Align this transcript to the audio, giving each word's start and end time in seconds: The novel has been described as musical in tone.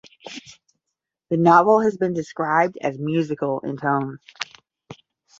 The 1.29 1.37
novel 1.37 1.81
has 1.81 1.95
been 1.95 2.11
described 2.15 2.75
as 2.81 2.97
musical 2.97 3.59
in 3.59 3.77
tone. 3.77 4.17